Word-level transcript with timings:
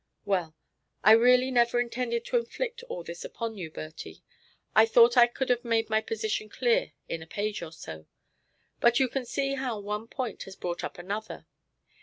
Well, 0.25 0.55
I 1.03 1.11
really 1.11 1.51
never 1.51 1.79
intended 1.79 2.25
to 2.25 2.37
inflict 2.37 2.81
all 2.89 3.03
this 3.03 3.23
upon 3.23 3.55
you, 3.59 3.69
Bertie. 3.69 4.23
I 4.75 4.87
thought 4.87 5.15
I 5.15 5.27
could 5.27 5.47
have 5.49 5.63
made 5.63 5.91
my 5.91 6.01
position 6.01 6.49
clear 6.49 6.93
in 7.07 7.21
a 7.21 7.27
page 7.27 7.61
or 7.61 7.71
so. 7.71 8.07
But 8.79 8.99
you 8.99 9.07
can 9.07 9.25
see 9.27 9.53
how 9.53 9.79
one 9.79 10.07
point 10.07 10.41
has 10.49 10.55
brought 10.55 10.83
up 10.83 10.97
another. 10.97 11.45